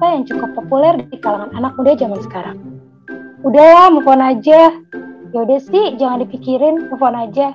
kata-kata 0.00 0.16
yang 0.16 0.28
cukup 0.32 0.50
populer 0.56 0.94
di 1.12 1.16
kalangan 1.20 1.52
anak 1.60 1.76
muda 1.76 1.92
zaman 1.92 2.20
sekarang. 2.24 2.56
Udahlah, 3.44 3.92
move 3.92 4.08
on 4.08 4.24
aja. 4.24 4.72
Yaudah 5.36 5.60
sih, 5.60 6.00
jangan 6.00 6.24
dipikirin, 6.24 6.88
move 6.88 7.04
on 7.04 7.20
aja. 7.20 7.52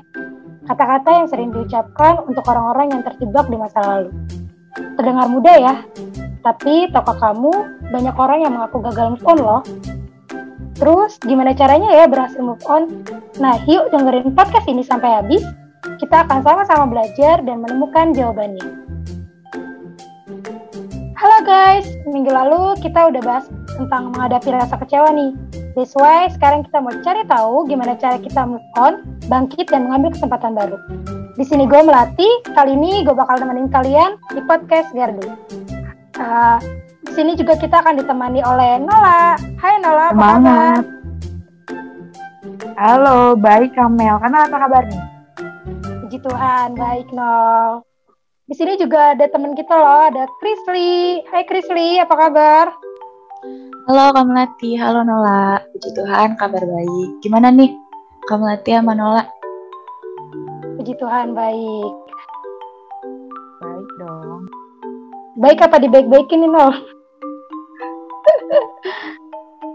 Kata-kata 0.70 1.10
yang 1.10 1.26
sering 1.26 1.50
diucapkan 1.50 2.22
untuk 2.22 2.46
orang-orang 2.46 2.94
yang 2.94 3.02
terjebak 3.02 3.50
di 3.50 3.58
masa 3.58 3.82
lalu. 3.82 4.14
Terdengar 4.78 5.26
mudah 5.26 5.58
ya, 5.58 5.76
tapi 6.46 6.86
tahukah 6.94 7.18
kamu, 7.18 7.54
banyak 7.90 8.14
orang 8.14 8.38
yang 8.46 8.54
mengaku 8.54 8.78
gagal 8.94 9.18
move 9.18 9.26
on 9.26 9.38
loh. 9.42 9.62
Terus, 10.78 11.18
gimana 11.26 11.58
caranya 11.58 11.98
ya 11.98 12.06
berhasil 12.06 12.46
move 12.46 12.62
on? 12.70 13.02
Nah, 13.42 13.58
yuk 13.66 13.90
dengerin 13.90 14.38
podcast 14.38 14.70
ini 14.70 14.86
sampai 14.86 15.18
habis. 15.18 15.42
Kita 15.98 16.30
akan 16.30 16.46
sama-sama 16.46 16.94
belajar 16.94 17.42
dan 17.42 17.66
menemukan 17.66 18.14
jawabannya. 18.14 18.85
Guys, 21.46 21.86
minggu 22.10 22.34
lalu 22.34 22.74
kita 22.82 23.14
udah 23.14 23.22
bahas 23.22 23.46
tentang 23.78 24.10
menghadapi 24.10 24.50
rasa 24.50 24.82
kecewa 24.82 25.14
nih. 25.14 25.30
That's 25.78 25.94
why 25.94 26.26
sekarang 26.34 26.66
kita 26.66 26.82
mau 26.82 26.90
cari 27.06 27.22
tahu 27.30 27.70
gimana 27.70 27.94
cara 28.02 28.18
kita 28.18 28.50
move 28.50 28.66
on, 28.82 29.06
bangkit, 29.30 29.70
dan 29.70 29.86
mengambil 29.86 30.18
kesempatan 30.18 30.58
baru. 30.58 30.74
Di 31.38 31.46
sini 31.46 31.70
gue 31.70 31.86
melatih, 31.86 32.50
kali 32.58 32.74
ini 32.74 33.06
gue 33.06 33.14
bakal 33.14 33.38
temenin 33.38 33.70
kalian 33.70 34.18
di 34.34 34.42
podcast 34.50 34.90
Gardu. 34.98 35.22
Uh, 36.18 36.58
di 37.06 37.12
sini 37.14 37.38
juga 37.38 37.54
kita 37.62 37.78
akan 37.78 38.02
ditemani 38.02 38.42
oleh 38.42 38.82
Nola. 38.82 39.38
Hai 39.62 39.78
Nola, 39.86 40.18
apa 40.18 40.26
kabar? 40.42 40.78
Halo, 42.74 43.38
baik 43.38 43.78
Kamel. 43.78 44.18
Karena 44.18 44.50
apa 44.50 44.58
kabar 44.66 44.84
nih? 44.90 45.04
Puji 46.10 46.18
Tuhan, 46.26 46.74
baik 46.74 47.06
Nol. 47.14 47.86
Di 48.46 48.54
sini 48.54 48.78
juga 48.78 49.18
ada 49.18 49.26
teman 49.26 49.58
kita 49.58 49.74
loh, 49.74 50.06
ada 50.06 50.30
Krisli. 50.38 51.18
Hai 51.34 51.50
Krisli, 51.50 51.98
apa 51.98 52.14
kabar? 52.14 52.78
Halo 53.90 54.14
Kamelati, 54.14 54.78
halo 54.78 55.02
Nola. 55.02 55.58
Puji 55.74 55.90
Tuhan, 55.98 56.38
kabar 56.38 56.62
baik. 56.62 57.26
Gimana 57.26 57.50
nih 57.50 57.74
Kamelati 58.30 58.78
sama 58.78 58.94
Nola? 58.94 59.26
Puji 60.78 60.94
Tuhan, 60.94 61.34
baik. 61.34 61.94
Baik 63.66 63.90
dong. 63.98 64.46
Baik 65.42 65.66
apa 65.66 65.82
dibaik-baikin 65.82 66.46
nih 66.46 66.52
Nol? 66.54 66.70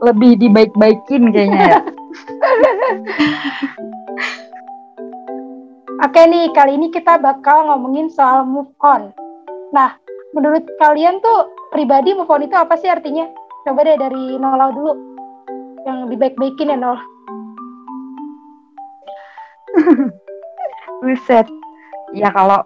Lebih 0.06 0.46
dibaik-baikin 0.46 1.34
kayaknya 1.34 1.58
ya. 1.74 1.80
Oke 6.00 6.24
nih, 6.24 6.48
kali 6.56 6.80
ini 6.80 6.88
kita 6.88 7.20
bakal 7.20 7.68
ngomongin 7.68 8.08
soal 8.08 8.48
move 8.48 8.72
on. 8.80 9.12
Nah, 9.68 10.00
menurut 10.32 10.64
kalian 10.80 11.20
tuh 11.20 11.52
pribadi 11.68 12.16
move 12.16 12.32
on 12.32 12.40
itu 12.40 12.56
apa 12.56 12.72
sih 12.80 12.88
artinya? 12.88 13.28
Coba 13.68 13.84
deh 13.84 14.00
dari 14.00 14.40
Nola 14.40 14.72
dulu. 14.72 14.96
Yang 15.84 15.98
dibaik-baikin 16.16 16.72
ya, 16.72 16.80
Nol. 16.80 16.96
Buset. 21.04 21.44
Ya 22.16 22.32
kalau 22.32 22.64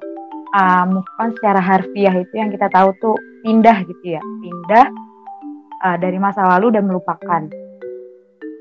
uh, 0.55 0.85
move 0.87 1.11
on 1.19 1.35
secara 1.35 1.59
harfiah 1.59 2.15
itu 2.15 2.35
yang 2.39 2.55
kita 2.55 2.71
tahu 2.71 2.95
tuh 3.03 3.19
pindah 3.43 3.83
gitu 3.83 4.15
ya. 4.15 4.23
Pindah 4.23 4.87
uh, 5.83 5.97
dari 5.99 6.23
masa 6.23 6.47
lalu 6.55 6.79
dan 6.79 6.87
melupakan. 6.87 7.51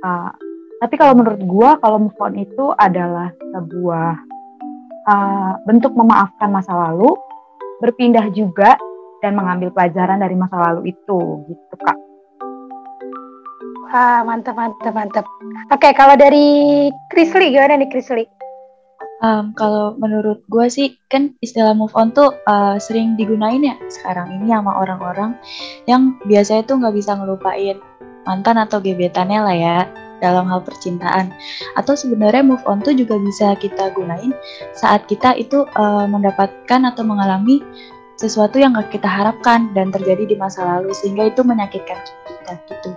Uh, 0.01 0.33
tapi 0.81 0.97
kalau 0.97 1.13
menurut 1.13 1.45
gua 1.45 1.77
kalau 1.77 2.09
move 2.09 2.17
on 2.17 2.33
itu 2.41 2.73
adalah 2.81 3.29
sebuah 3.53 4.32
uh, 5.07 5.59
bentuk 5.67 5.93
memaafkan 5.95 6.49
masa 6.51 6.73
lalu, 6.73 7.15
berpindah 7.79 8.31
juga 8.31 8.75
dan 9.23 9.39
mengambil 9.39 9.71
pelajaran 9.71 10.19
dari 10.19 10.35
masa 10.35 10.59
lalu 10.59 10.91
itu, 10.91 11.19
gitu 11.47 11.75
kak. 11.79 11.97
Wah 13.93 14.25
mantap 14.25 14.57
mantap 14.57 14.93
mantap. 14.93 15.25
Oke 15.69 15.93
kalau 15.93 16.17
dari 16.17 16.89
Krisli 17.13 17.53
gimana 17.53 17.77
nih 17.77 17.89
Krisli? 17.93 18.25
Um, 19.23 19.55
kalau 19.55 19.95
menurut 19.95 20.43
gue 20.51 20.67
sih 20.67 20.99
kan 21.07 21.31
istilah 21.39 21.71
move 21.71 21.93
on 21.95 22.11
tuh 22.11 22.35
uh, 22.43 22.75
sering 22.75 23.15
digunain 23.15 23.63
ya 23.63 23.79
sekarang 23.87 24.35
ini 24.35 24.51
sama 24.51 24.83
orang-orang 24.83 25.39
yang 25.87 26.19
biasanya 26.27 26.67
tuh 26.67 26.75
nggak 26.83 26.91
bisa 26.91 27.15
ngelupain 27.15 27.79
mantan 28.27 28.59
atau 28.59 28.83
gebetannya 28.83 29.39
lah 29.39 29.55
ya 29.55 29.77
dalam 30.23 30.47
hal 30.47 30.63
percintaan 30.63 31.35
atau 31.75 31.93
sebenarnya 31.99 32.39
move 32.47 32.63
on 32.63 32.79
tuh 32.79 32.95
juga 32.95 33.19
bisa 33.19 33.59
kita 33.59 33.91
gunain 33.91 34.31
saat 34.71 35.03
kita 35.11 35.35
itu 35.35 35.67
uh, 35.75 36.07
mendapatkan 36.07 36.81
atau 36.87 37.03
mengalami 37.03 37.59
sesuatu 38.15 38.55
yang 38.55 38.79
gak 38.79 38.95
kita 38.95 39.09
harapkan 39.09 39.75
dan 39.75 39.91
terjadi 39.91 40.23
di 40.23 40.35
masa 40.39 40.63
lalu 40.63 40.95
sehingga 40.95 41.27
itu 41.27 41.43
menyakitkan 41.43 41.99
kita 42.23 42.53
gitu. 42.71 42.89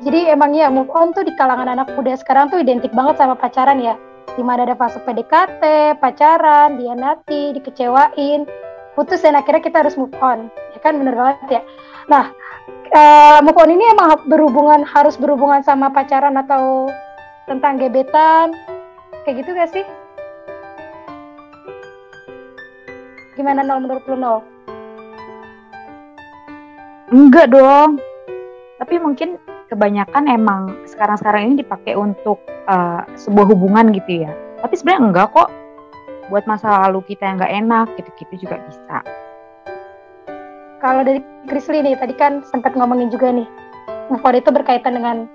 Jadi 0.00 0.32
emang 0.32 0.56
ya 0.56 0.72
move 0.72 0.88
on 0.96 1.12
tuh 1.12 1.22
di 1.22 1.36
kalangan 1.36 1.68
anak 1.68 1.92
muda 1.92 2.16
sekarang 2.16 2.48
tuh 2.48 2.64
identik 2.64 2.90
banget 2.96 3.20
sama 3.20 3.36
pacaran 3.36 3.78
ya. 3.84 4.00
Di 4.32 4.40
mana 4.40 4.64
ada 4.64 4.72
fase 4.72 4.96
PDKT, 5.04 5.60
pacaran, 6.00 6.80
dianati, 6.80 7.52
dikecewain, 7.52 8.48
putus 8.96 9.20
dan 9.20 9.36
akhirnya 9.36 9.60
kita 9.60 9.84
harus 9.84 10.00
move 10.00 10.14
on. 10.24 10.48
Ya 10.72 10.78
kan 10.80 10.96
bener 10.96 11.12
banget 11.12 11.60
ya. 11.60 11.62
Nah, 12.08 12.32
uh, 12.94 13.38
move 13.42 13.58
on 13.58 13.70
ini 13.70 13.84
emang 13.94 14.18
berhubungan 14.26 14.82
harus 14.82 15.14
berhubungan 15.14 15.62
sama 15.62 15.90
pacaran 15.90 16.34
atau 16.38 16.90
tentang 17.46 17.78
gebetan 17.78 18.54
kayak 19.24 19.42
gitu 19.42 19.50
gak 19.54 19.70
sih? 19.70 19.84
Gimana 23.38 23.64
nol 23.64 23.82
menurut 23.86 24.04
lu 24.04 24.16
nol? 24.18 24.38
Enggak 27.10 27.50
dong. 27.50 27.98
Tapi 28.78 28.94
mungkin 29.02 29.36
kebanyakan 29.70 30.24
emang 30.30 30.60
sekarang-sekarang 30.86 31.50
ini 31.50 31.54
dipakai 31.62 31.94
untuk 31.94 32.42
uh, 32.66 33.02
sebuah 33.18 33.50
hubungan 33.54 33.90
gitu 33.94 34.26
ya. 34.26 34.32
Tapi 34.62 34.74
sebenarnya 34.76 35.02
enggak 35.10 35.28
kok. 35.34 35.50
Buat 36.30 36.46
masa 36.46 36.86
lalu 36.86 37.02
kita 37.10 37.26
yang 37.26 37.42
nggak 37.42 37.54
enak 37.66 37.86
gitu-gitu 37.98 38.46
juga 38.46 38.62
bisa. 38.62 39.02
Kalau 40.80 41.04
dari 41.04 41.20
Krisli 41.44 41.84
nih, 41.84 41.96
tadi 42.00 42.16
kan 42.16 42.40
sempat 42.48 42.72
ngomongin 42.72 43.12
juga 43.12 43.28
nih, 43.28 43.44
move 44.08 44.24
itu 44.32 44.48
berkaitan 44.48 44.96
dengan 44.96 45.28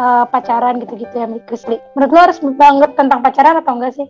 uh, 0.00 0.24
pacaran 0.24 0.80
gitu-gitu 0.80 1.12
ya, 1.12 1.28
Krisli. 1.44 1.76
Menurut 1.92 2.12
lo 2.16 2.20
harus 2.24 2.38
banget 2.40 2.90
tentang 2.96 3.20
pacaran 3.20 3.60
atau 3.60 3.76
enggak 3.76 3.92
sih? 3.92 4.08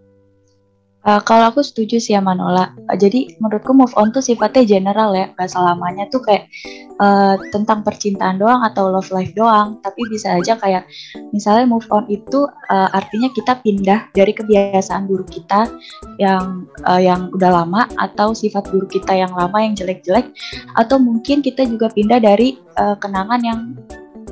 Uh, 1.07 1.23
kalau 1.23 1.55
aku 1.55 1.63
setuju 1.63 2.03
sih 2.03 2.19
sama 2.19 2.35
Nola. 2.35 2.75
Uh, 2.91 2.99
jadi 2.99 3.39
menurutku 3.39 3.71
move 3.71 3.95
on 3.95 4.11
tuh 4.11 4.19
sifatnya 4.19 4.67
general 4.67 5.15
ya, 5.15 5.31
gak 5.39 5.55
selamanya 5.55 6.11
tuh 6.11 6.19
kayak 6.19 6.51
uh, 6.99 7.39
tentang 7.55 7.87
percintaan 7.87 8.43
doang 8.43 8.67
atau 8.67 8.91
love 8.91 9.07
life 9.15 9.31
doang. 9.39 9.79
Tapi 9.87 10.03
bisa 10.11 10.35
aja 10.35 10.59
kayak 10.59 10.83
misalnya 11.31 11.71
move 11.71 11.87
on 11.95 12.11
itu 12.11 12.51
uh, 12.51 12.91
artinya 12.91 13.31
kita 13.31 13.55
pindah 13.63 14.11
dari 14.19 14.35
kebiasaan 14.35 15.07
buruk 15.07 15.31
kita 15.31 15.71
yang 16.19 16.67
uh, 16.83 16.99
yang 16.99 17.31
udah 17.31 17.63
lama 17.63 17.87
atau 18.03 18.35
sifat 18.35 18.67
buruk 18.75 18.91
kita 18.91 19.15
yang 19.15 19.31
lama 19.31 19.63
yang 19.63 19.79
jelek-jelek 19.79 20.35
atau 20.75 20.99
mungkin 20.99 21.39
kita 21.39 21.71
juga 21.71 21.87
pindah 21.87 22.19
dari 22.19 22.59
uh, 22.83 22.99
kenangan 22.99 23.41
yang 23.47 23.79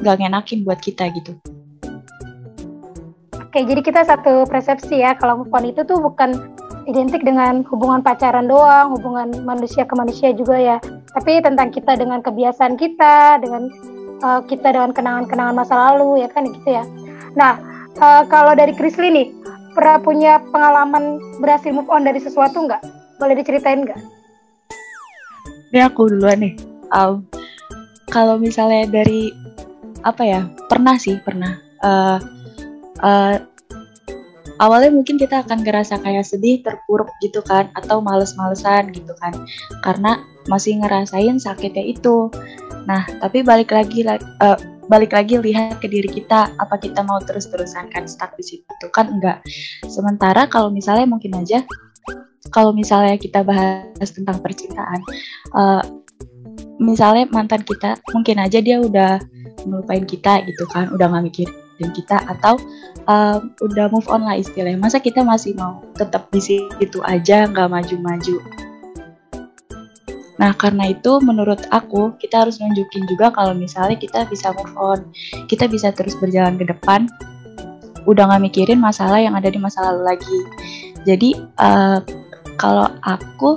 gak 0.03 0.19
ngenakin 0.19 0.67
buat 0.67 0.83
kita 0.83 1.06
gitu. 1.15 1.39
Oke, 3.55 3.62
jadi 3.62 3.87
kita 3.87 4.03
satu 4.03 4.43
persepsi 4.51 4.99
ya 4.99 5.15
kalau 5.15 5.47
move 5.47 5.55
on 5.55 5.71
itu 5.71 5.87
tuh 5.87 6.03
bukan 6.03 6.35
identik 6.84 7.25
dengan 7.25 7.65
hubungan 7.69 8.05
pacaran 8.05 8.47
doang, 8.47 8.97
hubungan 8.97 9.33
manusia 9.45 9.84
ke 9.84 9.95
manusia 9.97 10.31
juga 10.37 10.56
ya. 10.56 10.77
Tapi 11.12 11.41
tentang 11.41 11.72
kita 11.72 11.97
dengan 11.97 12.21
kebiasaan 12.21 12.77
kita, 12.77 13.41
dengan 13.41 13.69
uh, 14.25 14.41
kita 14.45 14.72
dengan 14.75 14.93
kenangan-kenangan 14.93 15.55
masa 15.56 15.75
lalu 15.91 16.25
ya 16.25 16.28
kan 16.31 16.49
gitu 16.49 16.69
ya. 16.69 16.84
Nah, 17.34 17.59
uh, 17.99 18.23
kalau 18.28 18.53
dari 18.55 18.73
Krisli 18.77 19.09
nih, 19.11 19.28
pernah 19.75 19.99
punya 19.99 20.38
pengalaman 20.53 21.19
berhasil 21.43 21.73
move 21.75 21.91
on 21.91 22.06
dari 22.06 22.20
sesuatu 22.23 22.64
nggak? 22.64 22.82
Boleh 23.19 23.35
diceritain 23.38 23.85
nggak? 23.85 24.00
Ini 25.75 25.81
aku 25.91 26.06
duluan 26.06 26.38
nih. 26.38 26.55
Um, 26.94 27.26
kalau 28.12 28.38
misalnya 28.38 28.87
dari 28.87 29.35
apa 30.06 30.23
ya? 30.23 30.47
Pernah 30.70 30.94
sih, 31.00 31.19
pernah. 31.19 31.59
Uh, 31.82 32.19
uh, 33.03 33.54
awalnya 34.62 34.91
mungkin 34.95 35.17
kita 35.19 35.43
akan 35.47 35.62
ngerasa 35.65 36.03
kayak 36.03 36.27
sedih, 36.27 36.62
terpuruk 36.62 37.11
gitu 37.25 37.41
kan, 37.43 37.71
atau 37.75 37.99
males-malesan 38.03 38.93
gitu 38.95 39.12
kan, 39.19 39.35
karena 39.83 40.23
masih 40.47 40.79
ngerasain 40.81 41.41
sakitnya 41.41 41.85
itu. 41.85 42.29
Nah, 42.85 43.06
tapi 43.19 43.41
balik 43.41 43.73
lagi, 43.73 44.05
uh, 44.05 44.59
balik 44.87 45.17
lagi 45.17 45.41
lihat 45.41 45.81
ke 45.81 45.89
diri 45.89 46.09
kita, 46.09 46.53
apa 46.61 46.77
kita 46.77 47.01
mau 47.01 47.17
terus-terusan 47.25 47.89
kan 47.89 48.05
stuck 48.05 48.37
di 48.37 48.45
situ 48.45 48.87
kan 48.93 49.09
enggak. 49.09 49.41
Sementara 49.89 50.45
kalau 50.47 50.69
misalnya 50.69 51.09
mungkin 51.09 51.33
aja, 51.41 51.65
kalau 52.53 52.77
misalnya 52.77 53.17
kita 53.17 53.41
bahas 53.41 54.11
tentang 54.12 54.39
percintaan, 54.45 55.00
uh, 55.57 55.83
misalnya 56.77 57.25
mantan 57.33 57.65
kita, 57.65 57.97
mungkin 58.12 58.37
aja 58.39 58.61
dia 58.61 58.79
udah 58.79 59.19
melupain 59.65 60.05
kita 60.05 60.45
gitu 60.45 60.69
kan, 60.69 60.93
udah 60.93 61.09
gak 61.09 61.25
mikir 61.25 61.49
dan 61.81 61.88
kita 61.91 62.17
atau 62.31 62.59
uh, 63.11 63.38
udah 63.62 63.91
move 63.91 64.06
on 64.11 64.23
lah 64.26 64.38
istilahnya. 64.38 64.79
Masa 64.79 65.03
kita 65.03 65.23
masih 65.23 65.56
mau 65.59 65.82
tetap 65.94 66.31
di 66.31 66.41
situ 66.43 66.99
aja 67.03 67.47
nggak 67.50 67.69
maju-maju? 67.71 68.37
Nah, 70.35 70.50
karena 70.59 70.91
itu 70.91 71.23
menurut 71.23 71.62
aku 71.71 72.19
kita 72.19 72.43
harus 72.43 72.59
nunjukin 72.59 73.06
juga 73.06 73.31
kalau 73.31 73.55
misalnya 73.55 73.94
kita 73.94 74.26
bisa 74.26 74.50
move 74.50 74.75
on, 74.75 75.00
kita 75.47 75.71
bisa 75.71 75.94
terus 75.94 76.19
berjalan 76.19 76.59
ke 76.59 76.67
depan, 76.67 77.06
udah 78.05 78.26
gak 78.35 78.43
mikirin 78.43 78.82
masalah 78.82 79.23
yang 79.23 79.38
ada 79.38 79.47
di 79.47 79.62
masa 79.62 79.94
lalu 79.94 80.11
lagi. 80.11 80.38
Jadi 81.06 81.38
uh, 81.62 82.03
kalau 82.59 82.91
aku 83.06 83.55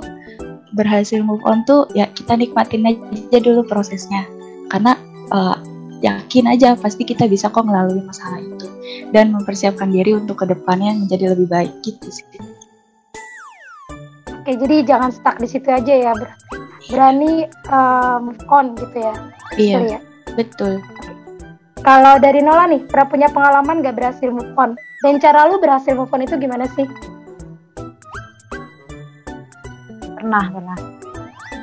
berhasil 0.78 1.18
move 1.18 1.42
on 1.42 1.66
tuh 1.66 1.90
ya 1.98 2.06
kita 2.14 2.38
nikmatin 2.38 2.86
aja 2.86 3.38
dulu 3.42 3.66
prosesnya, 3.66 4.22
karena 4.70 4.94
uh, 5.34 5.58
yakin 5.98 6.46
aja 6.54 6.78
pasti 6.78 7.02
kita 7.02 7.26
bisa 7.26 7.50
kok 7.50 7.66
melalui 7.66 7.98
masalah 8.02 8.38
itu 8.38 8.66
dan 9.10 9.34
mempersiapkan 9.34 9.90
diri 9.90 10.14
untuk 10.14 10.42
ke 10.42 10.46
depannya 10.46 10.94
menjadi 10.94 11.34
lebih 11.34 11.50
baik 11.50 11.74
gitu 11.82 12.08
sih. 12.10 12.26
Oke, 14.48 14.56
jadi 14.64 14.86
jangan 14.86 15.10
stuck 15.12 15.36
di 15.36 15.48
situ 15.50 15.68
aja 15.68 15.92
ya. 15.92 16.12
Ber 16.16 16.32
berani 16.88 17.44
uh, 17.68 18.16
move 18.22 18.40
on 18.48 18.72
gitu 18.80 18.96
ya. 18.96 19.14
Iya. 19.60 19.78
Ya? 19.98 20.00
Betul. 20.38 20.80
Kalau 21.84 22.16
dari 22.16 22.40
Nola 22.42 22.64
nih, 22.64 22.80
pernah 22.88 23.06
punya 23.06 23.28
pengalaman 23.28 23.84
gak 23.84 23.96
berhasil 23.96 24.28
move 24.32 24.54
on? 24.56 24.74
Dan 25.04 25.22
cara 25.22 25.46
lu 25.46 25.60
berhasil 25.60 25.94
move 25.94 26.10
on 26.10 26.24
itu 26.24 26.34
gimana 26.40 26.64
sih? 26.74 26.88
Pernah, 30.18 30.44
pernah. 30.48 30.78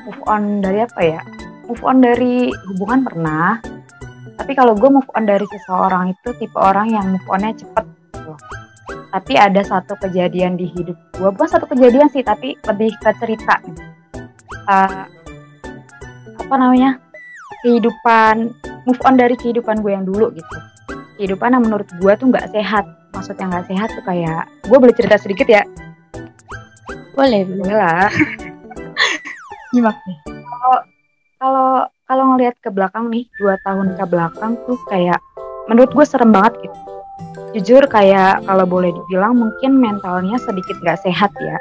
Move 0.08 0.22
on 0.30 0.44
dari 0.62 0.80
apa 0.86 1.02
ya? 1.02 1.22
Move 1.68 1.84
on 1.84 1.98
dari 2.06 2.54
hubungan 2.70 3.02
pernah. 3.02 3.75
Tapi 4.36 4.52
kalau 4.52 4.76
gue 4.76 4.90
move 4.92 5.10
on 5.16 5.24
dari 5.24 5.48
seseorang 5.48 6.12
itu 6.12 6.30
tipe 6.36 6.60
orang 6.60 6.92
yang 6.92 7.06
move 7.16 7.28
onnya 7.32 7.56
cepet 7.56 7.86
gitu. 8.12 8.34
Tapi 9.16 9.34
ada 9.40 9.62
satu 9.64 9.96
kejadian 9.96 10.60
di 10.60 10.68
hidup 10.68 10.98
gue 11.16 11.30
bukan 11.32 11.48
satu 11.48 11.66
kejadian 11.72 12.12
sih 12.12 12.22
tapi 12.22 12.60
lebih 12.68 12.92
ke 13.00 13.10
cerita. 13.20 13.56
Uh, 14.68 15.08
apa 16.36 16.56
namanya? 16.60 17.00
Kehidupan 17.64 18.54
move 18.86 19.02
on 19.08 19.16
dari 19.18 19.34
kehidupan 19.40 19.80
gue 19.82 19.92
yang 19.96 20.06
dulu 20.06 20.30
gitu. 20.36 20.58
Kehidupan 21.16 21.56
yang 21.56 21.64
menurut 21.64 21.88
gue 21.96 22.14
tuh 22.20 22.28
nggak 22.30 22.52
sehat. 22.52 22.86
Maksudnya 23.16 23.48
nggak 23.48 23.68
sehat 23.72 23.90
tuh 23.96 24.04
kayak 24.04 24.52
gue 24.68 24.78
boleh 24.78 24.94
cerita 24.94 25.16
sedikit 25.16 25.48
ya? 25.48 25.64
Boleh 27.16 27.48
boleh. 27.48 27.72
Lah. 27.72 28.12
Gimana 29.74 30.00
kalau 30.66 30.78
kalau 31.40 31.72
kalau 32.06 32.34
ngelihat 32.34 32.54
ke 32.62 32.69
belakang 32.69 33.10
nih 33.10 33.25
dua 33.42 33.57
tahun 33.66 33.98
ke 33.98 34.06
belakang 34.06 34.54
tuh 34.69 34.78
kayak 34.90 35.18
menurut 35.66 35.90
gue 35.90 36.06
serem 36.06 36.30
banget 36.30 36.54
gitu. 36.62 36.80
Jujur 37.57 37.84
kayak 37.90 38.46
kalau 38.46 38.66
boleh 38.68 38.94
dibilang 38.94 39.34
mungkin 39.34 39.81
mentalnya 39.81 40.38
sedikit 40.38 40.78
gak 40.86 41.02
sehat 41.02 41.34
ya. 41.42 41.57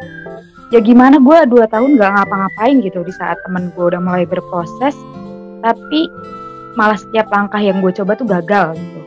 Ya 0.68 0.84
gimana 0.84 1.16
gue 1.16 1.38
dua 1.48 1.64
tahun 1.70 1.96
gak 1.96 2.12
ngapa-ngapain 2.12 2.84
gitu 2.84 3.00
di 3.06 3.12
saat 3.16 3.40
temen 3.48 3.72
gue 3.72 3.84
udah 3.88 4.02
mulai 4.02 4.28
berproses 4.28 4.92
tapi 5.64 6.12
malah 6.76 6.98
setiap 6.98 7.30
langkah 7.32 7.62
yang 7.62 7.80
gue 7.80 7.92
coba 7.96 8.12
tuh 8.12 8.28
gagal 8.28 8.76
gitu. 8.76 9.00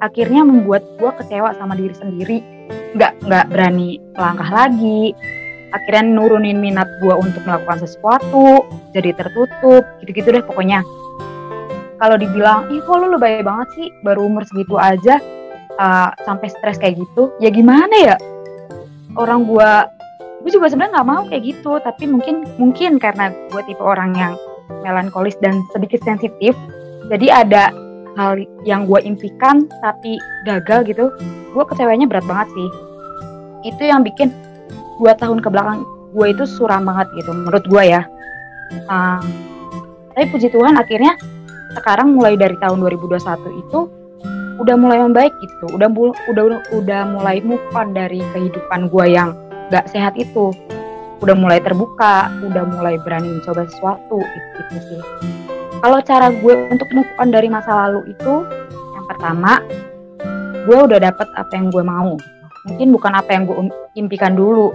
Akhirnya 0.00 0.46
membuat 0.46 0.86
gue 0.96 1.10
kecewa 1.20 1.52
sama 1.58 1.76
diri 1.76 1.92
sendiri. 1.92 2.38
Nggak 2.96 3.28
nggak 3.28 3.46
berani 3.52 4.00
melangkah 4.16 4.48
lagi 4.48 5.12
akhirnya 5.72 6.04
nurunin 6.04 6.58
minat 6.58 6.88
gue 7.04 7.12
untuk 7.12 7.44
melakukan 7.44 7.84
sesuatu 7.84 8.64
jadi 8.96 9.12
tertutup 9.16 9.84
gitu-gitu 10.02 10.28
deh 10.32 10.44
pokoknya. 10.44 10.80
Kalau 11.98 12.14
dibilang 12.14 12.70
ih 12.70 12.78
kok 12.86 12.96
lu 13.02 13.10
lebay 13.10 13.42
banget 13.42 13.68
sih? 13.74 13.88
Baru 14.06 14.30
umur 14.30 14.46
segitu 14.46 14.78
aja 14.78 15.18
uh, 15.76 16.10
sampai 16.22 16.46
stres 16.48 16.78
kayak 16.78 17.02
gitu. 17.02 17.34
Ya 17.42 17.50
gimana 17.50 17.94
ya? 17.98 18.16
Orang 19.18 19.50
gue 19.50 19.70
gue 20.46 20.50
juga 20.54 20.70
sebenarnya 20.70 21.02
nggak 21.02 21.08
mau 21.10 21.22
kayak 21.26 21.42
gitu 21.50 21.82
tapi 21.82 22.06
mungkin 22.06 22.46
mungkin 22.62 23.02
karena 23.02 23.34
gue 23.50 23.62
tipe 23.66 23.82
orang 23.82 24.14
yang 24.14 24.38
melankolis 24.86 25.34
dan 25.42 25.58
sedikit 25.74 25.98
sensitif 26.06 26.54
jadi 27.10 27.42
ada 27.42 27.74
hal 28.14 28.38
yang 28.62 28.86
gue 28.86 29.02
impikan 29.02 29.66
tapi 29.82 30.14
gagal 30.46 30.86
gitu 30.86 31.10
gue 31.58 31.64
kecewanya 31.64 32.06
berat 32.06 32.26
banget 32.28 32.48
sih. 32.54 32.68
Itu 33.66 33.82
yang 33.82 34.06
bikin 34.06 34.30
dua 34.98 35.14
tahun 35.14 35.38
ke 35.40 35.48
belakang 35.48 35.86
gue 36.12 36.26
itu 36.32 36.44
suram 36.44 36.88
banget 36.88 37.08
gitu 37.16 37.30
menurut 37.32 37.64
gue 37.68 37.82
ya. 37.84 38.02
Uh, 38.88 39.20
tapi 40.12 40.28
puji 40.34 40.48
Tuhan 40.52 40.76
akhirnya 40.76 41.16
sekarang 41.78 42.16
mulai 42.16 42.34
dari 42.34 42.56
tahun 42.58 42.80
2021 42.82 43.62
itu 43.62 43.80
udah 44.58 44.76
mulai 44.76 44.98
membaik 45.04 45.32
gitu. 45.38 45.78
Udah 45.78 45.88
udah 46.32 46.44
udah 46.74 47.00
mulai 47.14 47.38
move 47.44 47.62
on 47.76 47.94
dari 47.94 48.18
kehidupan 48.34 48.90
gue 48.90 49.04
yang 49.06 49.36
gak 49.70 49.86
sehat 49.92 50.18
itu. 50.18 50.50
Udah 51.22 51.34
mulai 51.34 51.58
terbuka 51.62 52.30
udah 52.46 52.64
mulai 52.66 52.98
berani 53.02 53.38
mencoba 53.38 53.66
sesuatu 53.70 54.18
gitu, 54.22 54.48
gitu 54.58 54.76
sih. 54.90 55.00
Kalau 55.78 56.02
cara 56.02 56.34
gue 56.34 56.54
untuk 56.74 56.88
move 56.90 57.10
on 57.22 57.30
dari 57.30 57.46
masa 57.46 57.86
lalu 57.86 58.10
itu 58.10 58.34
yang 58.98 59.06
pertama 59.06 59.62
gue 60.66 60.78
udah 60.78 60.98
dapet 60.98 61.28
apa 61.38 61.52
yang 61.54 61.70
gue 61.70 61.84
mau 61.86 62.18
mungkin 62.68 62.88
bukan 62.94 63.12
apa 63.16 63.30
yang 63.32 63.42
gue 63.48 63.56
impikan 63.96 64.36
dulu 64.36 64.70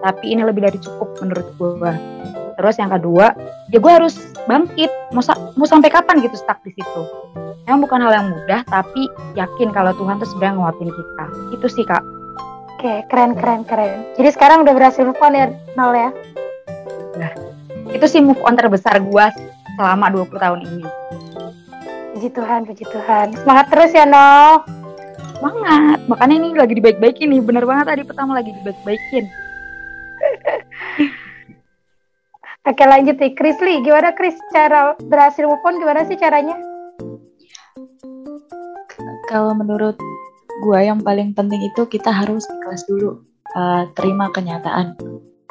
tapi 0.00 0.32
ini 0.32 0.46
lebih 0.46 0.64
dari 0.64 0.78
cukup 0.78 1.18
menurut 1.20 1.48
gue 1.58 1.92
terus 2.54 2.78
yang 2.78 2.88
kedua 2.88 3.34
ya 3.68 3.78
gue 3.82 3.92
harus 3.92 4.14
bangkit 4.46 4.90
mau 5.10 5.22
mau 5.58 5.66
sampai 5.66 5.90
kapan 5.90 6.22
gitu 6.22 6.38
stuck 6.38 6.62
di 6.62 6.70
situ 6.76 7.02
Emang 7.64 7.88
bukan 7.88 7.96
hal 8.04 8.12
yang 8.12 8.28
mudah, 8.28 8.60
tapi 8.68 9.08
yakin 9.32 9.72
kalau 9.72 9.96
Tuhan 9.96 10.20
tuh 10.20 10.28
sebenarnya 10.28 10.60
nguatin 10.60 10.90
kita. 10.92 11.26
Itu 11.56 11.66
sih 11.72 11.84
kak. 11.88 12.04
Oke, 12.76 13.00
keren 13.08 13.32
keren 13.32 13.64
keren. 13.64 14.04
Jadi 14.20 14.28
sekarang 14.36 14.68
udah 14.68 14.76
berhasil 14.76 15.00
move 15.00 15.16
on 15.24 15.32
ya, 15.32 15.48
Nol 15.72 15.96
ya? 15.96 16.12
Nah, 17.16 17.32
itu 17.88 18.04
sih 18.04 18.20
move 18.20 18.40
on 18.44 18.60
terbesar 18.60 19.00
gue 19.00 19.26
selama 19.80 20.12
20 20.12 20.36
tahun 20.36 20.60
ini. 20.60 20.84
Puji 22.12 22.28
Tuhan, 22.36 22.68
puji 22.68 22.84
Tuhan. 22.84 23.32
Semangat 23.32 23.72
terus 23.72 23.90
ya, 23.96 24.04
Nol. 24.04 24.83
Semangat. 25.44 26.00
Makanya 26.08 26.34
ini 26.40 26.56
lagi 26.56 26.72
dibaik-baikin 26.80 27.28
nih. 27.28 27.44
Bener 27.44 27.68
banget 27.68 27.92
tadi 27.92 28.02
pertama 28.08 28.32
lagi 28.40 28.56
dibaik-baikin. 28.56 29.28
Oke 32.64 32.84
lanjut 32.88 33.20
nih, 33.20 33.36
Chris 33.36 33.60
Lee. 33.60 33.84
Gimana 33.84 34.16
Chris 34.16 34.40
cara 34.48 34.96
berhasil 35.04 35.44
move 35.44 35.60
on? 35.68 35.76
Gimana 35.76 36.08
sih 36.08 36.16
caranya? 36.16 36.56
kalau 39.28 39.56
menurut 39.56 39.98
gue 40.62 40.78
yang 40.78 41.02
paling 41.02 41.34
penting 41.34 41.58
itu 41.66 41.82
kita 41.90 42.14
harus 42.14 42.46
ikhlas 42.46 42.86
dulu 42.86 43.24
uh, 43.58 43.90
terima 43.98 44.30
kenyataan 44.30 44.94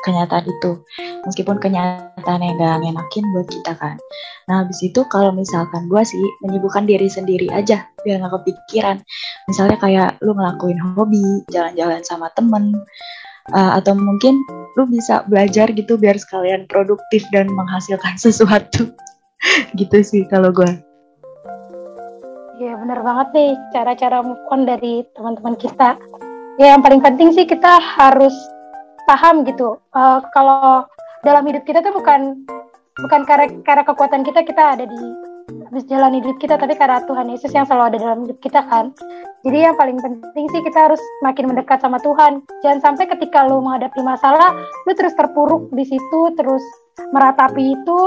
kenyataan 0.04 0.46
itu. 0.46 0.72
Meskipun 1.24 1.58
kenyataan 1.58 2.40
yang 2.44 2.60
gak 2.60 2.84
ngenakin 2.84 3.26
buat 3.34 3.48
kita 3.48 3.74
kan. 3.80 3.96
Nah 4.52 4.68
habis 4.68 4.84
itu 4.84 5.02
kalau 5.08 5.32
misalkan 5.32 5.88
gue 5.88 6.04
sih 6.04 6.22
menyibukkan 6.44 6.84
diri 6.84 7.08
sendiri 7.08 7.48
aja 7.50 7.88
biar 8.04 8.20
gak 8.22 8.44
kepikiran. 8.44 9.00
Misalnya 9.48 9.78
kayak 9.80 10.10
lu 10.20 10.36
ngelakuin 10.36 10.80
hobi 10.94 11.24
jalan-jalan 11.50 12.04
sama 12.04 12.28
temen 12.36 12.76
uh, 13.56 13.80
atau 13.80 13.96
mungkin 13.96 14.44
lu 14.76 14.84
bisa 14.90 15.24
belajar 15.32 15.72
gitu 15.72 15.96
biar 15.96 16.20
sekalian 16.20 16.68
produktif 16.68 17.24
dan 17.32 17.48
menghasilkan 17.50 18.20
sesuatu. 18.24 18.92
Gitu 19.76 19.98
sih 20.04 20.24
kalau 20.28 20.52
gue 20.52 20.70
Iya 22.64 22.80
benar 22.80 23.04
banget 23.04 23.28
nih 23.34 23.52
cara-cara 23.76 24.24
move 24.24 24.40
on 24.48 24.64
dari 24.64 25.04
teman-teman 25.18 25.58
kita. 25.58 26.00
Ya 26.62 26.78
yang 26.78 26.86
paling 26.86 27.02
penting 27.02 27.34
sih 27.34 27.50
kita 27.50 27.82
harus 27.82 28.32
paham 29.06 29.44
gitu. 29.48 29.80
Uh, 29.96 30.20
kalau 30.32 30.88
dalam 31.24 31.44
hidup 31.48 31.64
kita 31.64 31.80
tuh 31.80 31.94
bukan 31.96 32.44
bukan 33.00 33.22
karena 33.26 33.48
karena 33.64 33.84
kekuatan 33.88 34.22
kita 34.22 34.46
kita 34.46 34.78
ada 34.78 34.86
di 34.86 35.02
habis 35.68 35.84
jalan 35.90 36.14
hidup 36.22 36.38
kita 36.38 36.56
tapi 36.56 36.78
karena 36.78 37.02
Tuhan 37.04 37.28
Yesus 37.34 37.52
yang 37.52 37.66
selalu 37.66 37.94
ada 37.94 37.98
dalam 38.00 38.20
hidup 38.28 38.38
kita 38.40 38.62
kan. 38.70 38.94
Jadi 39.44 39.58
yang 39.60 39.76
paling 39.76 40.00
penting 40.00 40.46
sih 40.54 40.62
kita 40.64 40.88
harus 40.88 41.02
makin 41.26 41.52
mendekat 41.52 41.84
sama 41.84 42.00
Tuhan. 42.00 42.46
Jangan 42.64 42.80
sampai 42.80 43.12
ketika 43.12 43.44
lu 43.44 43.60
menghadapi 43.60 44.00
masalah, 44.00 44.56
lu 44.88 44.92
terus 44.96 45.12
terpuruk 45.20 45.68
di 45.76 45.84
situ, 45.84 46.22
terus 46.40 46.64
meratapi 47.12 47.76
itu 47.76 48.00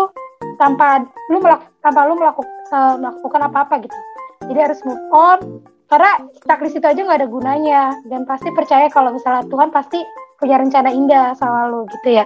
tanpa 0.56 1.04
lu 1.28 1.38
melak 1.42 1.66
tanpa 1.82 2.06
lu 2.08 2.14
melakukan 2.16 2.52
uh, 2.72 2.94
melakukan 2.98 3.40
apa-apa 3.50 3.74
gitu 3.84 3.98
jadi 4.46 4.70
harus 4.70 4.80
move 4.86 5.02
on 5.12 5.38
karena 5.86 6.18
stuck 6.42 6.60
di 6.62 6.70
situ 6.70 6.86
aja 6.86 6.98
nggak 6.98 7.20
ada 7.22 7.28
gunanya 7.30 7.82
dan 8.10 8.26
pasti 8.26 8.50
percaya 8.50 8.90
kalau 8.90 9.14
misalnya 9.14 9.46
Tuhan 9.46 9.70
pasti 9.70 10.02
punya 10.36 10.60
rencana 10.60 10.92
indah 10.92 11.32
sama 11.36 11.68
lo 11.68 11.88
gitu 11.88 12.20
ya 12.20 12.24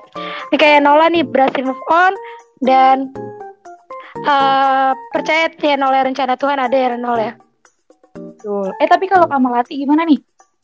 ini 0.51 0.57
kayak 0.59 0.83
Nola 0.83 1.07
nih 1.11 1.23
berhasil 1.23 1.63
move 1.63 1.85
on 1.91 2.13
dan 2.61 3.15
uh, 4.27 4.93
percaya 5.15 5.49
ya 5.55 5.77
Nola 5.79 6.03
rencana 6.03 6.35
Tuhan 6.35 6.59
ada 6.59 6.75
ya 6.75 6.99
Nola 6.99 7.23
ya 7.23 7.35
Betul. 8.15 8.73
Eh 8.81 8.89
tapi 8.89 9.05
kalau 9.07 9.27
Kamalati 9.29 9.77
gimana 9.77 10.03
nih? 10.09 10.19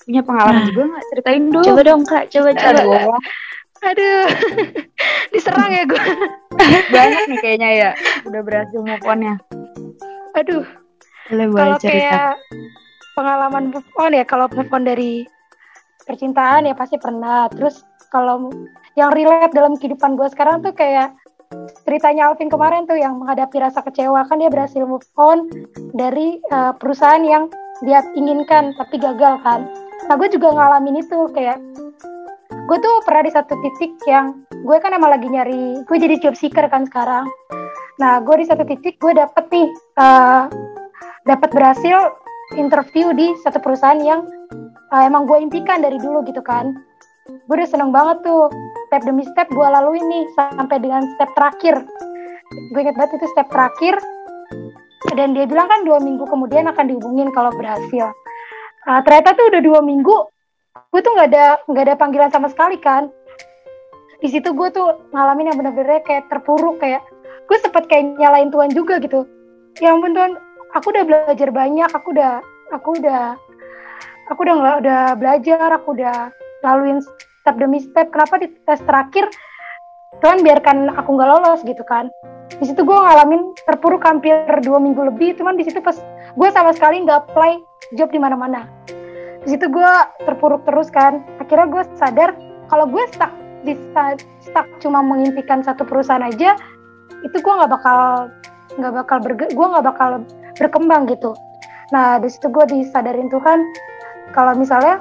Punya 0.06 0.22
pengalaman 0.22 0.62
nah. 0.62 0.66
juga 0.70 0.82
nggak? 0.86 1.04
Ceritain 1.12 1.44
dong. 1.50 1.64
Coba 1.66 1.82
dong 1.82 2.02
kak, 2.06 2.24
coba 2.30 2.48
coba. 2.54 2.72
Aduh, 2.72 3.10
Aduh. 3.84 4.24
diserang 5.34 5.70
ya 5.70 5.82
gue. 5.84 6.04
Banyak 6.94 7.22
nih 7.28 7.38
kayaknya 7.42 7.70
ya, 7.74 7.90
udah 8.24 8.40
berhasil 8.40 8.80
move 8.80 9.04
on 9.04 9.20
ya. 9.20 9.34
Aduh, 10.36 10.64
kalau 11.28 11.76
kayak 11.80 12.38
pengalaman 13.12 13.64
move 13.72 13.90
on 14.00 14.12
ya 14.14 14.24
kalau 14.24 14.46
move 14.52 14.72
on 14.72 14.84
dari 14.88 15.28
percintaan 16.06 16.70
ya 16.70 16.75
pasti 16.78 16.96
pernah 16.96 17.50
terus 17.50 17.82
kalau 18.14 18.48
yang 18.94 19.10
relate 19.12 19.52
dalam 19.52 19.75
kehidupan 19.76 20.14
gue 20.14 20.30
sekarang 20.30 20.62
tuh 20.62 20.72
kayak 20.72 21.12
ceritanya 21.86 22.30
Alvin 22.30 22.50
kemarin 22.50 22.86
tuh 22.86 22.98
yang 22.98 23.18
menghadapi 23.18 23.58
rasa 23.58 23.82
kecewa 23.82 24.26
kan 24.26 24.38
dia 24.38 24.50
berhasil 24.50 24.82
move 24.86 25.04
on 25.18 25.46
dari 25.94 26.42
uh, 26.50 26.75
perusahaan 26.75 27.22
yang 27.22 27.50
dia 27.84 28.00
inginkan 28.16 28.72
tapi 28.80 28.96
gagal 28.96 29.36
kan. 29.44 29.68
Nah 30.08 30.14
gue 30.16 30.32
juga 30.32 30.54
ngalamin 30.54 31.04
itu 31.04 31.28
kayak 31.34 31.60
gue 32.50 32.78
tuh 32.82 32.94
pernah 33.04 33.22
di 33.26 33.32
satu 33.34 33.54
titik 33.62 33.94
yang 34.08 34.42
gue 34.50 34.76
kan 34.80 34.90
emang 34.96 35.12
lagi 35.12 35.28
nyari 35.28 35.84
gue 35.84 35.96
jadi 35.98 36.18
job 36.18 36.34
seeker 36.34 36.66
kan 36.66 36.88
sekarang. 36.88 37.28
Nah 38.00 38.22
gue 38.25 38.34
di 38.42 38.46
satu 38.48 38.64
titik 38.64 38.98
gue 38.98 39.12
dapet 39.14 39.44
nih 39.52 39.68
uh, 40.00 40.50
dapat 41.26 41.50
berhasil 41.52 42.16
interview 42.54 43.10
di 43.12 43.34
satu 43.42 43.58
perusahaan 43.58 43.98
yang 43.98 44.22
uh, 44.92 45.02
emang 45.06 45.26
gue 45.26 45.38
impikan 45.40 45.82
dari 45.82 45.98
dulu 45.98 46.22
gitu 46.26 46.42
kan. 46.42 46.76
Gue 47.26 47.54
udah 47.58 47.68
seneng 47.68 47.90
banget 47.90 48.22
tuh. 48.22 48.46
Step 48.86 49.02
demi 49.02 49.26
step 49.26 49.50
gue 49.50 49.66
lalui 49.66 49.98
nih 49.98 50.24
sampai 50.38 50.78
dengan 50.78 51.02
step 51.18 51.30
terakhir. 51.34 51.82
Gue 52.70 52.80
inget 52.82 52.94
banget 52.94 53.18
itu 53.18 53.26
step 53.34 53.50
terakhir. 53.50 53.98
Dan 55.14 55.34
dia 55.34 55.46
bilang 55.46 55.66
kan 55.66 55.82
dua 55.82 55.98
minggu 56.02 56.26
kemudian 56.26 56.66
akan 56.70 56.86
dihubungin 56.90 57.30
kalau 57.34 57.50
berhasil. 57.54 58.14
Uh, 58.86 59.00
ternyata 59.02 59.34
tuh 59.34 59.50
udah 59.50 59.62
dua 59.62 59.80
minggu 59.82 60.14
gue 60.76 61.00
tuh 61.00 61.12
nggak 61.16 61.28
ada 61.32 61.46
nggak 61.66 61.84
ada 61.88 61.94
panggilan 61.98 62.30
sama 62.30 62.46
sekali 62.46 62.78
kan. 62.78 63.10
Di 64.22 64.28
situ 64.32 64.54
gue 64.54 64.68
tuh 64.72 65.10
ngalamin 65.12 65.52
yang 65.52 65.58
bener-bener 65.58 66.00
kayak 66.06 66.30
terpuruk 66.30 66.78
kayak 66.80 67.02
gue 67.46 67.58
sempet 67.58 67.84
kayak 67.90 68.16
nyalain 68.16 68.48
Tuhan 68.48 68.70
juga 68.72 69.02
gitu. 69.02 69.26
Ya 69.82 69.92
ampun 69.92 70.14
Tuhan 70.14 70.38
aku 70.72 70.86
udah 70.94 71.04
belajar 71.04 71.48
banyak 71.52 71.90
aku 71.92 72.16
udah 72.16 72.40
aku 72.72 72.96
udah 73.02 73.36
aku 74.30 74.42
udah 74.42 74.54
nggak 74.59 74.76
udah 74.83 75.02
belajar 75.18 75.68
aku 75.78 75.88
udah 75.95 76.30
laluin 76.66 76.99
step 77.42 77.56
demi 77.59 77.78
step. 77.78 78.11
Kenapa 78.11 78.42
di 78.42 78.50
tes 78.66 78.83
terakhir 78.83 79.30
Tuhan 80.23 80.40
biarkan 80.42 80.90
aku 80.97 81.09
nggak 81.14 81.28
lolos 81.28 81.61
gitu 81.62 81.83
kan? 81.87 82.11
Di 82.59 82.66
situ 82.66 82.83
gue 82.83 82.95
ngalamin 82.95 83.52
terpuruk 83.66 84.02
hampir 84.06 84.35
dua 84.64 84.78
minggu 84.83 85.02
lebih. 85.14 85.38
Cuman 85.38 85.54
di 85.54 85.66
situ 85.66 85.78
pas 85.78 85.95
gue 86.35 86.49
sama 86.50 86.75
sekali 86.75 87.02
nggak 87.06 87.30
apply 87.30 87.61
job 87.95 88.11
di 88.11 88.18
mana-mana. 88.18 88.66
Di 89.47 89.54
situ 89.54 89.71
gue 89.71 89.92
terpuruk 90.26 90.66
terus 90.66 90.90
kan. 90.90 91.23
Akhirnya 91.38 91.71
gue 91.71 91.83
sadar 91.95 92.35
kalau 92.66 92.90
gue 92.90 93.04
stuck 93.14 93.30
di 93.62 93.75
stuck 94.42 94.66
cuma 94.78 95.02
mengimpikan 95.02 95.62
satu 95.62 95.83
perusahaan 95.83 96.23
aja 96.23 96.54
itu 97.23 97.37
gue 97.38 97.54
nggak 97.54 97.71
bakal 97.71 98.30
nggak 98.78 98.92
bakal 98.95 99.16
berge 99.23 99.47
gue 99.50 99.66
nggak 99.66 99.87
bakal 99.87 100.23
berkembang 100.59 101.06
gitu. 101.11 101.35
Nah 101.95 102.18
di 102.18 102.26
situ 102.30 102.50
gue 102.50 102.64
disadarin 102.66 103.30
Tuhan 103.30 103.62
kalau 104.36 104.52
misalnya 104.52 105.00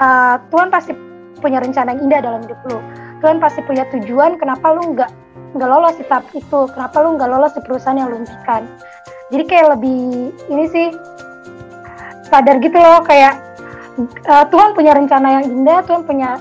uh, 0.00 0.40
Tuhan 0.48 0.72
pasti 0.72 0.96
punya 1.44 1.60
rencana 1.60 1.92
yang 1.92 2.08
indah 2.08 2.20
dalam 2.24 2.40
hidup 2.48 2.60
lu. 2.72 2.80
Tuhan 3.20 3.36
pasti 3.36 3.60
punya 3.68 3.84
tujuan 3.92 4.40
kenapa 4.40 4.72
lu 4.72 4.96
nggak 4.96 5.12
nggak 5.52 5.68
lolos 5.68 6.00
di 6.00 6.04
tahap 6.08 6.24
itu 6.32 6.60
kenapa 6.72 6.96
lu 7.04 7.20
nggak 7.20 7.28
lolos 7.28 7.52
di 7.52 7.60
perusahaan 7.60 8.00
yang 8.00 8.08
lu 8.08 8.24
impikan. 8.24 8.64
Jadi 9.28 9.44
kayak 9.44 9.76
lebih 9.76 10.32
ini 10.48 10.64
sih 10.72 10.88
sadar 12.32 12.56
gitu 12.64 12.80
loh 12.80 13.04
kayak 13.04 13.36
uh, 14.24 14.48
Tuhan 14.48 14.72
punya 14.72 14.96
rencana 14.96 15.40
yang 15.40 15.44
indah 15.52 15.84
Tuhan 15.84 16.08
punya 16.08 16.40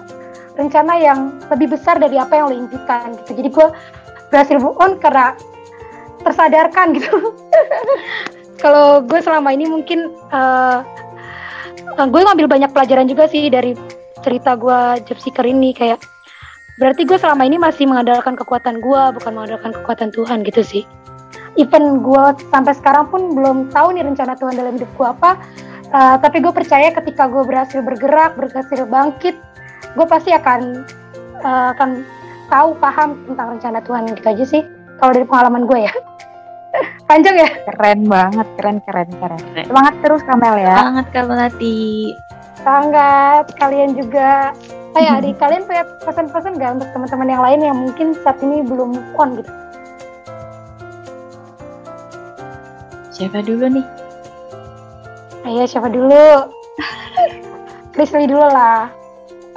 rencana 0.56 0.94
yang 1.00 1.20
lebih 1.52 1.76
besar 1.76 2.00
dari 2.00 2.16
apa 2.16 2.40
yang 2.40 2.52
lo 2.52 2.56
impikan 2.56 3.16
gitu. 3.24 3.32
Jadi 3.44 3.50
gue 3.52 3.68
berhasil 4.32 4.56
move 4.60 4.80
on 4.80 4.96
karena 5.04 5.36
tersadarkan 6.24 6.96
gitu. 6.96 7.12
Kalau 8.64 9.00
gue 9.04 9.20
selama 9.24 9.56
ini 9.56 9.72
mungkin 9.72 10.12
uh, 10.36 10.84
uh, 11.98 12.08
gue 12.08 12.22
ngambil 12.22 12.48
banyak 12.52 12.72
pelajaran 12.76 13.08
juga 13.10 13.26
sih 13.32 13.48
dari 13.50 13.74
cerita 14.20 14.60
gue 14.60 15.02
job 15.08 15.18
seeker 15.18 15.48
ini 15.48 15.72
kayak 15.72 16.04
berarti 16.78 17.08
gue 17.08 17.18
selama 17.20 17.44
ini 17.48 17.60
masih 17.60 17.88
mengandalkan 17.88 18.36
kekuatan 18.36 18.84
gue 18.84 19.02
bukan 19.16 19.32
mengandalkan 19.36 19.72
kekuatan 19.74 20.10
Tuhan 20.12 20.44
gitu 20.46 20.62
sih. 20.64 20.84
Even 21.58 22.06
gue 22.06 22.24
sampai 22.54 22.72
sekarang 22.78 23.10
pun 23.12 23.36
belum 23.36 23.74
tahu 23.74 23.96
nih 23.96 24.06
rencana 24.06 24.38
Tuhan 24.38 24.56
dalam 24.56 24.78
hidup 24.80 24.92
gue 24.96 25.08
apa. 25.08 25.40
Uh, 25.90 26.22
tapi 26.22 26.38
gue 26.38 26.54
percaya 26.54 26.94
ketika 26.94 27.26
gue 27.26 27.42
berhasil 27.42 27.82
bergerak 27.82 28.38
berhasil 28.38 28.86
bangkit 28.86 29.34
gue 29.98 30.06
pasti 30.06 30.30
akan 30.30 30.86
uh, 31.42 31.74
akan 31.74 32.06
tahu 32.50 32.78
paham 32.78 33.18
tentang 33.26 33.58
rencana 33.58 33.80
Tuhan 33.82 34.04
gitu 34.14 34.28
aja 34.30 34.46
sih 34.46 34.62
kalau 35.02 35.12
dari 35.18 35.26
pengalaman 35.26 35.66
gue 35.66 35.80
ya 35.90 35.94
panjang 37.10 37.42
ya? 37.42 37.50
Keren 37.66 38.06
banget 38.06 38.48
keren 38.54 38.78
keren 38.86 39.10
keren. 39.18 39.42
Semangat 39.66 39.94
terus 40.06 40.22
Kamel 40.22 40.56
ya. 40.62 40.78
Semangat 40.78 41.08
Kamelati 41.10 42.14
sangat 42.62 43.46
kalian 43.58 43.98
juga. 43.98 44.54
Hai 44.94 45.06
hmm. 45.10 45.16
adik 45.18 45.36
kalian 45.42 45.66
punya 45.66 45.84
pesan-pesan 46.06 46.62
gak 46.62 46.72
untuk 46.78 46.90
teman-teman 46.94 47.34
yang 47.34 47.42
lain 47.42 47.60
yang 47.66 47.78
mungkin 47.82 48.08
saat 48.22 48.38
ini 48.46 48.62
belum 48.62 48.94
move 48.94 49.12
on 49.18 49.30
gitu? 49.42 49.52
Siapa 53.10 53.42
dulu 53.42 53.66
nih? 53.74 53.86
Ayo 55.50 55.66
siapa 55.66 55.90
dulu? 55.90 56.54
Krisli 57.98 58.30
dulu 58.30 58.46
lah. 58.48 58.94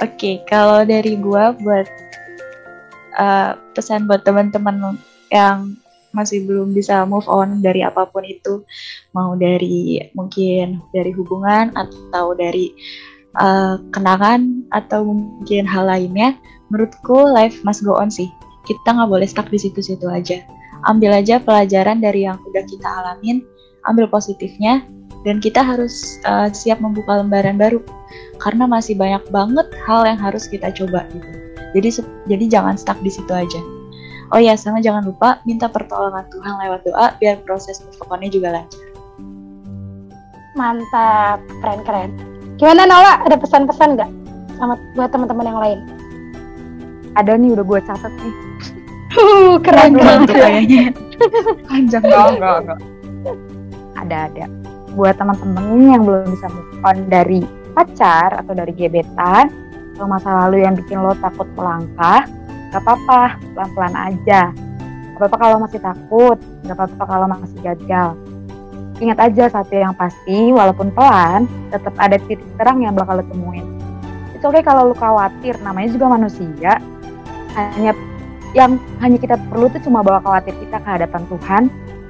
Oke 0.01 0.17
okay, 0.17 0.35
kalau 0.49 0.83
dari 0.83 1.15
gua 1.15 1.53
buat 1.53 1.85
uh, 3.15 3.55
pesan 3.77 4.09
buat 4.09 4.25
teman-teman 4.25 4.97
yang 5.31 5.77
masih 6.13 6.45
belum 6.45 6.71
bisa 6.71 7.03
move 7.09 7.25
on 7.25 7.59
dari 7.59 7.81
apa 7.81 8.07
pun 8.07 8.23
itu. 8.23 8.61
Mau 9.11 9.33
dari 9.33 9.99
mungkin 10.13 10.79
dari 10.93 11.11
hubungan 11.11 11.73
atau 11.73 12.37
dari 12.37 12.71
uh, 13.41 13.81
kenangan 13.89 14.63
atau 14.71 15.03
mungkin 15.03 15.65
hal 15.65 15.89
lainnya 15.89 16.37
menurutku 16.69 17.27
life 17.33 17.59
must 17.65 17.81
go 17.81 17.97
on 17.97 18.13
sih. 18.13 18.29
Kita 18.63 18.95
nggak 18.95 19.09
boleh 19.09 19.27
stuck 19.27 19.49
di 19.49 19.59
situ-situ 19.59 20.07
aja. 20.07 20.39
Ambil 20.87 21.19
aja 21.19 21.41
pelajaran 21.41 21.99
dari 21.99 22.29
yang 22.29 22.39
udah 22.45 22.63
kita 22.63 22.87
alamin 22.87 23.43
ambil 23.83 24.07
positifnya 24.07 24.79
dan 25.27 25.43
kita 25.43 25.59
harus 25.59 26.21
uh, 26.23 26.47
siap 26.53 26.79
membuka 26.79 27.19
lembaran 27.19 27.59
baru. 27.59 27.81
Karena 28.37 28.69
masih 28.69 28.95
banyak 28.95 29.25
banget 29.33 29.67
hal 29.89 30.05
yang 30.05 30.19
harus 30.21 30.45
kita 30.47 30.69
coba 30.71 31.09
gitu. 31.11 31.29
Jadi 31.73 31.89
jadi 32.29 32.45
jangan 32.47 32.77
stuck 32.77 33.01
di 33.01 33.09
situ 33.09 33.33
aja 33.33 33.82
Oh 34.31 34.39
ya, 34.39 34.55
sama 34.55 34.79
jangan 34.79 35.03
lupa 35.03 35.43
minta 35.43 35.67
pertolongan 35.67 36.23
Tuhan 36.31 36.53
lewat 36.63 36.81
doa 36.87 37.07
biar 37.19 37.43
proses 37.43 37.83
move 37.83 37.99
juga 38.31 38.55
lancar. 38.55 38.81
Mantap, 40.53 41.41
keren-keren. 41.59 42.13
Gimana 42.61 42.85
Nala, 42.85 43.13
ada 43.25 43.35
pesan-pesan 43.35 43.97
nggak 43.97 44.11
sama 44.61 44.77
buat 44.93 45.09
teman-teman 45.09 45.49
yang 45.49 45.59
lain? 45.59 45.79
Ada 47.17 47.35
nih, 47.37 47.57
udah 47.57 47.65
gue 47.65 47.79
catat 47.83 48.13
nih. 48.21 48.35
Uh, 49.13 49.57
keren 49.61 49.93
keren 49.97 50.25
kayaknya. 50.25 50.89
Panjang 51.69 52.03
enggak, 52.05 52.27
enggak, 52.37 52.55
enggak. 52.63 52.79
Ada, 54.01 54.17
ada. 54.29 54.45
Buat 54.93 55.15
teman-teman 55.17 55.89
yang 55.89 56.03
belum 56.05 56.25
bisa 56.29 56.47
move 56.49 56.73
on 56.85 56.97
dari 57.09 57.41
pacar 57.73 58.37
atau 58.37 58.53
dari 58.53 58.73
gebetan 58.77 59.49
atau 59.93 60.05
masa 60.09 60.29
lalu 60.45 60.65
yang 60.65 60.73
bikin 60.73 61.01
lo 61.01 61.13
takut 61.21 61.45
melangkah, 61.53 62.25
Gak 62.73 62.81
apa-apa, 62.81 63.37
pelan-pelan 63.53 63.93
aja. 63.93 64.49
Gak 65.13 65.17
apa-apa 65.21 65.37
kalau 65.37 65.57
masih 65.61 65.79
takut, 65.79 66.37
gak 66.65 66.73
apa-apa 66.73 67.03
kalau 67.05 67.25
masih 67.29 67.59
gagal. 67.61 68.17
Ingat 68.97 69.19
aja 69.29 69.43
satu 69.61 69.73
yang 69.77 69.93
pasti, 69.93 70.49
walaupun 70.49 70.89
pelan, 70.89 71.45
tetap 71.69 71.93
ada 72.01 72.17
titik 72.17 72.49
terang 72.57 72.81
yang 72.81 72.97
bakal 72.97 73.21
lo 73.21 73.25
temuin. 73.29 73.61
Itu 74.33 74.49
oke 74.49 74.57
okay 74.57 74.63
kalau 74.65 74.89
lo 74.89 74.95
khawatir, 74.97 75.53
namanya 75.61 75.93
juga 75.93 76.09
manusia. 76.09 76.81
Hanya 77.53 77.93
yang 78.57 78.81
hanya 79.01 79.17
kita 79.21 79.37
perlu 79.49 79.69
tuh 79.69 79.81
cuma 79.85 80.01
bawa 80.01 80.21
khawatir 80.25 80.53
kita 80.57 80.81
ke 80.81 80.89
hadapan 80.89 81.21
Tuhan, 81.29 81.63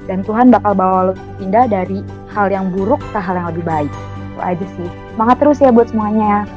dan 0.07 0.19
Tuhan 0.23 0.47
bakal 0.51 0.75
bawa 0.75 1.11
lo 1.11 1.13
pindah 1.39 1.67
dari 1.71 2.03
hal 2.31 2.51
yang 2.51 2.71
buruk 2.71 2.99
ke 3.11 3.19
hal 3.19 3.35
yang 3.35 3.47
lebih 3.51 3.63
baik. 3.67 3.91
Itu 4.35 4.39
aja 4.39 4.65
sih. 4.79 4.87
Semangat 5.15 5.37
terus 5.43 5.59
ya 5.59 5.71
buat 5.71 5.91
semuanya. 5.91 6.47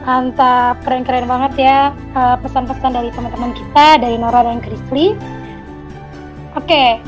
Mantap, 0.00 0.80
keren-keren 0.80 1.28
banget 1.28 1.68
ya 1.70 1.78
uh, 2.16 2.34
pesan-pesan 2.40 2.96
dari 2.96 3.12
teman-teman 3.12 3.52
kita, 3.52 4.00
dari 4.00 4.16
Nora 4.16 4.42
dan 4.42 4.58
Krisli. 4.64 5.12
Oke, 6.56 6.98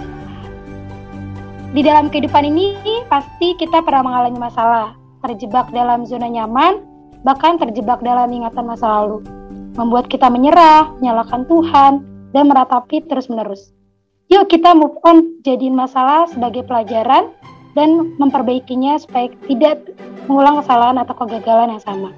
di 1.72 1.80
dalam 1.80 2.12
kehidupan 2.12 2.46
ini 2.46 2.76
pasti 3.08 3.56
kita 3.56 3.80
pernah 3.80 4.04
mengalami 4.04 4.38
masalah, 4.38 4.92
terjebak 5.24 5.72
dalam 5.72 6.04
zona 6.04 6.28
nyaman, 6.28 6.84
bahkan 7.24 7.56
terjebak 7.56 8.04
dalam 8.04 8.28
ingatan 8.28 8.68
masa 8.68 8.86
lalu, 9.02 9.24
membuat 9.74 10.06
kita 10.12 10.28
menyerah, 10.28 10.92
menyalahkan 11.00 11.48
Tuhan, 11.48 11.92
dan 12.36 12.44
meratapi 12.44 13.08
terus-menerus. 13.08 13.72
Yuk 14.28 14.52
kita 14.52 14.76
move 14.76 15.00
on 15.08 15.42
jadiin 15.48 15.74
masalah 15.74 16.28
sebagai 16.28 16.62
pelajaran 16.68 17.32
dan 17.72 18.14
memperbaikinya 18.20 19.00
supaya 19.00 19.32
tidak 19.48 19.80
mengulang 20.28 20.60
kesalahan 20.60 21.00
atau 21.00 21.16
kegagalan 21.18 21.76
yang 21.76 21.82
sama 21.82 22.12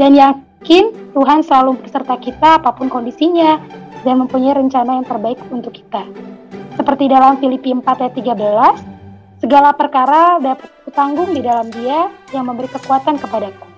dan 0.00 0.16
yakin 0.16 1.12
Tuhan 1.12 1.44
selalu 1.44 1.84
beserta 1.84 2.16
kita 2.16 2.56
apa 2.56 2.72
pun 2.72 2.88
kondisinya 2.88 3.60
dan 4.00 4.16
mempunyai 4.16 4.56
rencana 4.56 4.96
yang 4.96 5.04
terbaik 5.04 5.36
untuk 5.52 5.76
kita. 5.76 6.08
Seperti 6.72 7.12
dalam 7.12 7.36
Filipi 7.36 7.68
4 7.76 7.84
ayat 7.84 8.14
13, 8.16 9.44
segala 9.44 9.76
perkara 9.76 10.40
dapat 10.40 10.72
kutanggung 10.88 11.36
di 11.36 11.44
dalam 11.44 11.68
dia 11.68 12.08
yang 12.32 12.48
memberi 12.48 12.72
kekuatan 12.72 13.20
kepadaku. 13.20 13.68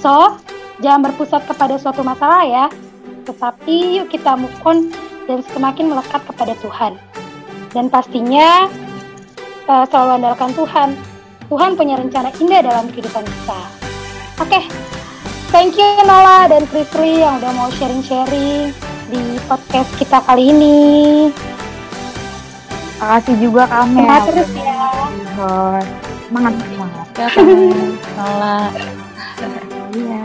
So, 0.00 0.40
jangan 0.80 1.12
berpusat 1.12 1.44
kepada 1.44 1.76
suatu 1.76 2.00
masalah 2.00 2.48
ya, 2.48 2.66
tetapi 3.28 4.00
yuk 4.00 4.08
kita 4.08 4.40
on 4.64 4.88
dan 5.28 5.44
semakin 5.52 5.92
melekat 5.92 6.24
kepada 6.24 6.56
Tuhan. 6.64 6.96
Dan 7.76 7.92
pastinya 7.92 8.64
uh, 9.68 9.84
selalu 9.92 10.24
andalkan 10.24 10.56
Tuhan. 10.56 10.88
Tuhan 11.52 11.76
punya 11.76 12.00
rencana 12.00 12.32
indah 12.40 12.64
dalam 12.64 12.88
kehidupan 12.88 13.28
kita. 13.28 13.81
Oke, 14.42 14.58
okay. 14.58 14.64
thank 15.54 15.78
you 15.78 15.86
Nola 16.02 16.50
dan 16.50 16.66
Prisli 16.66 17.22
yang 17.22 17.38
udah 17.38 17.54
mau 17.54 17.70
sharing-sharing 17.78 18.74
di 19.06 19.38
podcast 19.46 19.86
kita 20.02 20.18
kali 20.18 20.50
ini. 20.50 20.78
Makasih 22.98 23.38
juga 23.38 23.70
kami. 23.70 24.02
Semangat 24.02 24.22
terus 24.26 24.50
ya. 24.58 24.74
Semangat, 26.26 26.54
semangat. 26.58 27.06
Ya, 27.14 27.28
Nola. 28.18 28.58
Iya. 29.94 30.24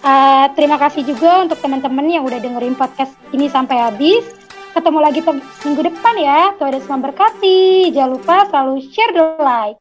Uh, 0.00 0.44
terima 0.56 0.80
kasih 0.80 1.04
juga 1.04 1.44
untuk 1.44 1.60
teman-teman 1.60 2.08
yang 2.08 2.24
udah 2.24 2.40
dengerin 2.40 2.72
podcast 2.72 3.12
ini 3.36 3.52
sampai 3.52 3.84
habis. 3.84 4.24
Ketemu 4.72 4.98
lagi 5.04 5.20
minggu 5.60 5.92
depan 5.92 6.14
ya. 6.16 6.56
Tuhan 6.56 6.72
Yesus 6.72 6.88
memberkati. 6.88 7.92
Jangan 7.92 8.16
lupa 8.16 8.48
selalu 8.48 8.80
share 8.80 9.12
the 9.12 9.36
like. 9.44 9.76